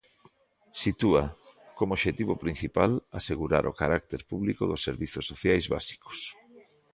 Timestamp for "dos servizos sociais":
4.69-5.65